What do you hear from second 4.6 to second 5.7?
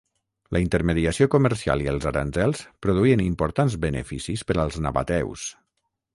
als nabateus.